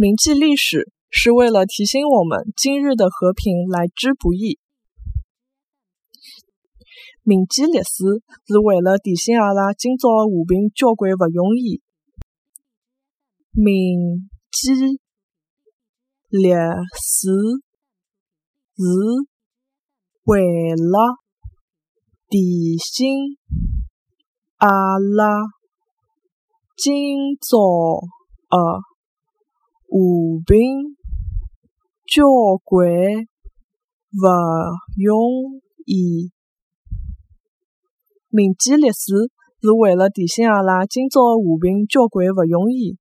[0.00, 4.60] 铭记历史是为了提醒我们今日的和平来之不易。
[7.24, 8.04] 铭记历史
[8.46, 11.82] 是为了提醒阿拉今朝的和平交关勿容易。
[13.50, 14.72] 铭记
[16.28, 17.26] 历史
[18.76, 18.86] 是
[20.22, 21.16] 为了
[22.28, 23.36] 提醒
[24.58, 24.68] 阿
[25.00, 25.40] 拉
[26.76, 27.98] 今朝
[28.48, 28.87] 的。
[29.90, 29.98] 和
[30.46, 30.96] 平
[32.04, 32.22] 交
[32.62, 32.90] 关
[34.12, 34.26] 勿
[35.02, 36.30] 容易。
[38.28, 39.14] 铭记历史
[39.62, 42.98] 是为了提醒阿拉今朝的和平交关勿容易。